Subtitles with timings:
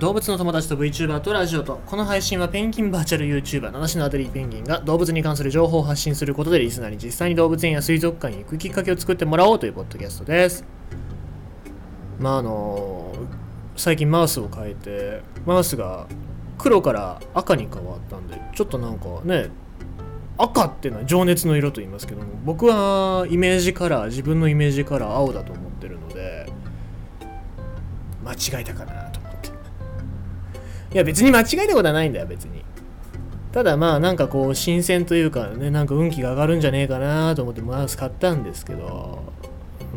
[0.00, 1.78] 動物の友達と VTuber とラジオと。
[1.84, 10.64] この配信はペンギンバーチャル YouTuber 七種のアデリーペンギンが動物に関する情報を発信することでリスナーに実際に動物園や水族館に行くきっかけを作ってもらおうというポッドキャストです。
[12.18, 13.12] まああの
[13.76, 16.06] 最近マウスを変えてマウスが
[16.56, 19.50] 黒から赤に変わったんでちょっとなんかね
[20.38, 26.50] 赤っていうのは情熱の色と言いますけども僕はイメージカラー自分のイメージカラー青だと思ってるので
[28.24, 29.19] 間違えたかなと。
[30.92, 32.64] いや別に間違えたことはないんだよ別に。
[33.52, 39.30] ただまあなんかこう新鮮というかねなんか運気が上がるんじゃねえかなと思ってマウス買ったんですけど。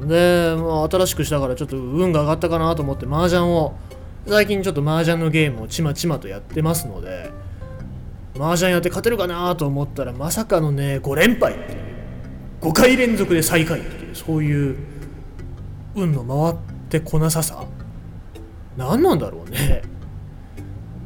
[0.07, 3.73] で、まあ、新しくしたからちょっと運が上がったかなと思って麻雀を
[4.27, 7.29] 最近ちょっと麻雀のゲームをちまちまとやってますので
[8.35, 11.79] 麻雀やって勝てるかなと思ったらまさかのね5連敗っていう
[12.61, 14.77] 5回連続で最下位っていうそういう
[15.95, 16.57] 運の回っ
[16.89, 17.65] てこなささ。
[18.75, 19.83] 何なんだろうね。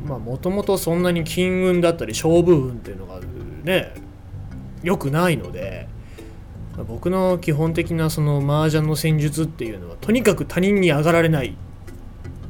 [0.07, 3.19] もともとそんなに金運だったり勝負運っていうのが
[3.63, 3.93] ね
[4.83, 5.87] 良くないので
[6.87, 11.55] 僕の基本的なその麻雀の戦術っていうのはとにかく他人に上がられない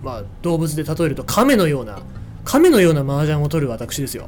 [0.03, 1.99] まあ動物で例えると亀のような
[2.43, 4.27] 亀のような麻雀を取る私ですよ、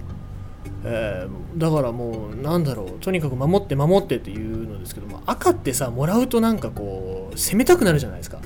[0.85, 8.39] えー、だからもうなんだろうとにかく守って守ってっていうのですけども赤ってさもらうとなんかこう攻めたくなるじゃないですか。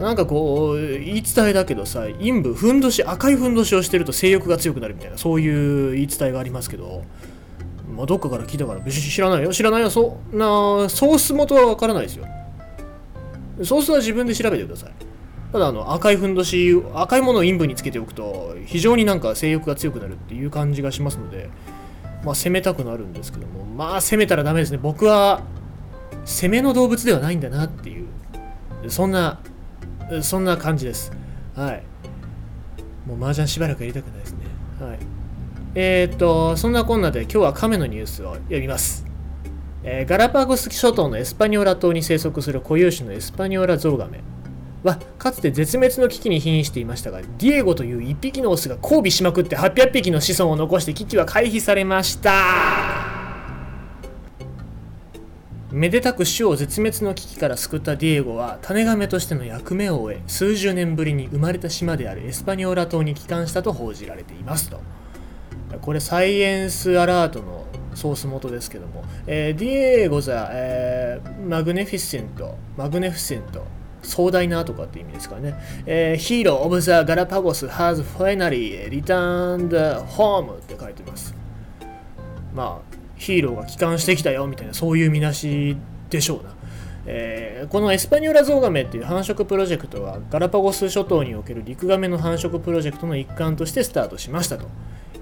[0.00, 7.04] なんかこう言い伝えだけどさ陰部ふんどし赤いふんどしをしてると性欲が強くなるみたいなそういう言い伝えがありますけど、
[7.94, 9.52] まあ、どっかから聞いたから別に知らないよ。
[9.52, 9.90] 知らないよ。
[9.90, 12.24] そなソース元はわからないですよ。
[13.62, 14.92] ソースは自分で調べてください。
[15.52, 21.50] ただあの赤いふんどし赤いものを陰部につけておくと非常になんか性欲が強くなるっていう感じがしますので
[22.24, 24.78] まあ攻めたくなるんですけどもまあ攻めたらダメですね。
[24.78, 25.42] 僕は
[26.24, 28.06] 攻めの動物ではないんだなっていう
[28.88, 29.40] そんな
[30.22, 31.12] そんな感じです。
[31.54, 31.82] はい。
[33.06, 34.38] もう麻雀しばらくやりたくないですね。
[34.80, 34.98] はい。
[35.74, 39.10] えー、っと、そんなこんなで今日は亀のニュースを読みます。
[39.82, 44.20] えー、ガラパゴス諸島のエスパニョーラ島に生息する固有種のエスパニョーラゾウガメ
[44.82, 53.09] はかつて絶滅の危機に瀕していましたがディエゴという1匹のオスが交尾しまくって800匹の子孫を残して危機は回避されました
[55.72, 64.80] めでたく種を絶滅の危機から救ったディエゴは種亀としての役目を終え数十年ぶりに生まれた島であるエスパニョーラ島に帰還したと報じられていますと。
[65.82, 73.64] これサイエンスアラートのソース元ですけども、えー、 Diego the、えー、 magnificent magnificent
[74.02, 75.54] 壮大なとかって意味ですからね、
[75.86, 81.34] えー、 hero of the Galapagos has finally returned home って書いてます。
[82.54, 85.76] まあヒーローが帰還してきたよみたいなそういう見出し
[86.08, 86.54] でしょうな。
[87.06, 94.66] えー、このエスパニョラゾウガメっていう繁殖プロジェクトはガラパゴス諸島におけるリクガメの繁殖プロジェクトの一環としてスタートしましたと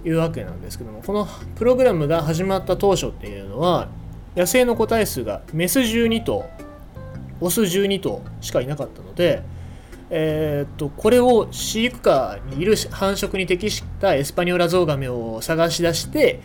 [0.04, 3.88] いうわけなんですけどもこのプログラムが始まった当初っていうのは
[4.36, 6.44] 野生の個体数がメス12頭
[7.40, 9.42] オス12頭しかいなかったので、
[10.10, 16.40] えー、っとこれを飼育下にいる繁殖に適したエスパニョラゾウガメを探し出して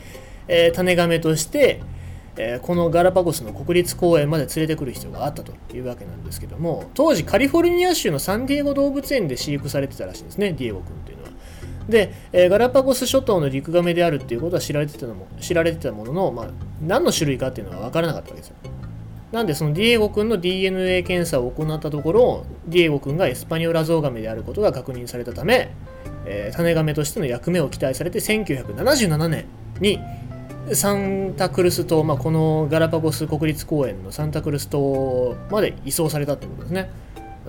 [0.47, 1.81] えー、種亀として、
[2.35, 11.29] えー、このガラパゴスの国立公園まで連れてくる必要があったというわけなんですけども当時カリフォルニア州のサンディエゴ動物園で飼育されてたらしいんですねディエゴ君っていうのは。
[11.87, 16.47] で、えー、ガラパゴス諸島のリクガメであるっていうことは知られてたのも知られてたものの、まあ、
[16.81, 18.55] 何の種類かっていうのは分からなかったわけですよ。
[19.33, 25.73] なんでそのディエゴ君の DNA 検査を行ったところディエゴ君がエスパニョラゾウガメであることが確認されたため、
[26.27, 29.45] えー、種ガメとしての役目を期待されて1977年
[29.79, 29.99] に
[30.71, 36.89] サンタクルス島、まあ、このガラパゴス国立公園のサンタクルス島まで移送されたってことですね。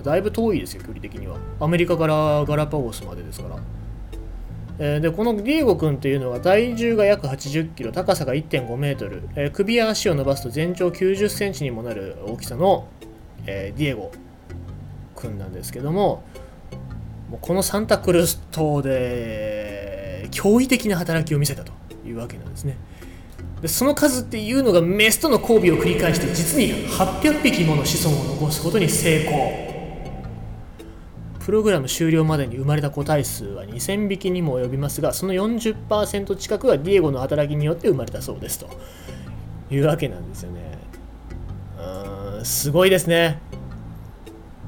[0.03, 1.37] だいぶ遠いですよ、距離的には。
[1.61, 3.57] アメリカからガラパゴスまでですから。
[4.77, 12.87] え、でこのディエゴ君っていうのは体重が約80キロ、高さが1.5メートル、え、首や足を伸ばすと全長90センチにもなる大きさの、
[13.47, 14.11] え、ディエゴ
[15.15, 16.23] 君なんですけども、
[17.29, 21.71] もうこのサンタクルス島で驚異的な働きを見せたと
[22.05, 22.77] いうわけなんですね。
[23.67, 29.75] その数っていうのがメスとの交尾を繰り返して実に800匹もの子孫を残すことに成功。
[31.45, 38.67] プログラム終了までに生まれた個体数は2000匹にも及びますがその40%近くはディエゴの働きによって生まれたそうですと
[39.69, 40.79] いうわけなんですよね。
[42.39, 43.39] うんすごいですね。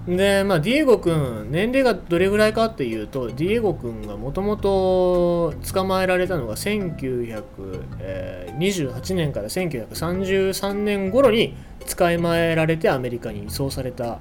[0.07, 11.57] で、まあ、ディエゴ君、年齢がどれぐらいかっていうと、ディエゴ君がもともと捕まえられたのが1928年から1933年頃に
[11.98, 14.19] 捕まえられてアメリカに移送された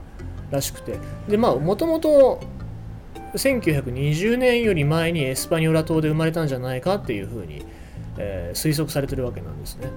[0.50, 0.98] らしくて、
[1.28, 2.40] で、まあ、もともと
[3.34, 7.64] 1920年より前にエスパニョラ島で生まれたんじゃないかっていうふうに、
[8.18, 9.88] えー、推測されてるわけなんですね。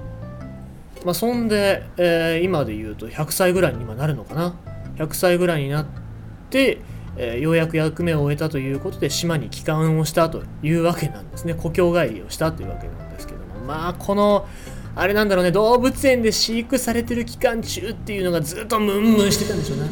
[1.04, 4.54] まあ、そんで、えー、今で言うと100歳ぐらいに今なるのかな
[5.00, 5.86] 100歳ぐらいになっ
[6.50, 6.80] て、
[7.18, 11.56] えー、ようやく役目を終えたということで島に帰還をしたというわけなんですね。
[11.56, 13.66] 故郷帰りをしたというわけなんですけども。
[13.66, 14.48] まあこの
[14.96, 15.52] あれなんだろうね。
[15.52, 19.86] 動物園で飼育されてる期間中っていうのがずっとムンムンしてたんでしょうね。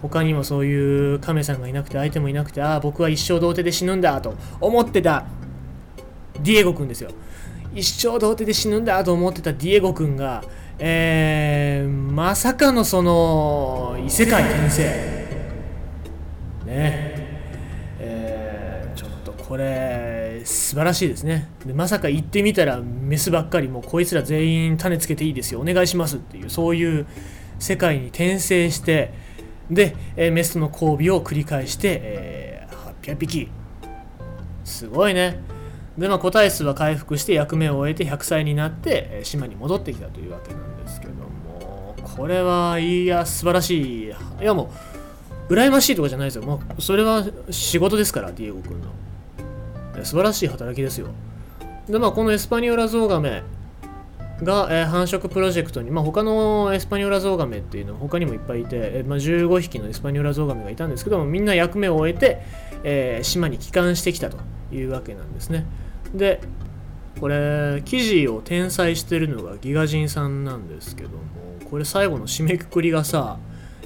[0.00, 5.24] 他にもそういう亀さんがいなくて相手もいなくてああ僕は一生童貞で死ぬんだと思ってた
[6.42, 7.10] ディエゴ君ですよ。
[7.74, 10.44] 一生童貞で死ぬんだと思ってたディエゴ君が、
[10.78, 14.82] えー、まさかのその異世界転生。
[16.66, 17.14] ね。
[18.00, 21.48] えー、ちょっとこれ素晴らしいですね。
[21.64, 25.60] でまさか行ってみたらメスばっかりもうこいつら全員種つけていいですよ。
[25.60, 27.06] お願いしますっていうそういう
[27.58, 29.12] 世界に転生して
[29.70, 33.48] で、えー、メスの交尾を繰り返して、えー、800匹。
[34.64, 35.53] すごいね。
[35.98, 44.06] でまあ個体数は回復して役目を終えて100歳になって島に戻ってきたというわけなんですけどもこれはいや素晴らしい。
[44.06, 44.70] いやも
[45.48, 46.42] う羨ましいとかじゃないですよ。
[46.42, 48.88] もうそれは仕事ですからディエゴ君の。
[50.02, 51.08] 素晴らしい働きですよ。
[51.88, 53.42] でまあこのエスパニオラゾウガメ
[54.42, 62.42] が、えー、繁殖プロジェクトに、まあ、他のエスパニオラゾウガメっていうの他にもいっぱいいて、えーまあ、15匹のエスパニオラゾウガメがいたんですけどもみんな役目を終えて、
[62.82, 64.38] えー、島に帰還してきたと
[64.72, 65.66] いうわけなんですね。
[66.12, 66.40] で
[67.20, 71.16] これ記事を転載してるのがギガ人さんなんですけども
[71.70, 73.38] これ最後の締めくくりがさ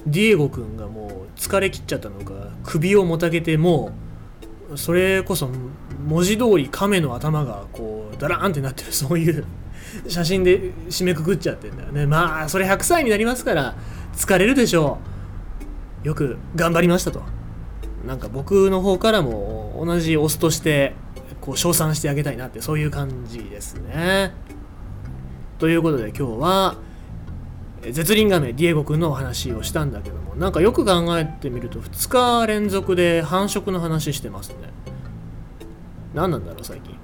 [0.05, 2.33] ディエゴ君がもう疲れ切っちゃったのか
[2.63, 3.91] 首をもたげても
[4.71, 5.49] うそれこそ
[6.05, 9.45] 文字通り亀の頭がこうダラーンってなってるそういう
[10.07, 12.05] 写真で締めくくっちゃってんだよね。
[12.05, 13.75] まあそれ100歳になりますから
[14.15, 14.99] 疲れるでしょ
[16.03, 16.07] う。
[16.07, 17.23] よく頑張りましたと。
[18.05, 20.93] なんか僕の方からも同じオスとして
[21.41, 24.33] こう称賛してあげたいなってそういう感じですね。
[25.57, 26.75] ということで今日は
[27.81, 34.55] 絶倫ガメディエゴくんのお話をしたんだけどもなんかよく考えてみると2日連続で繁殖の話してますね。
[36.13, 36.98] 何なんだろう最近。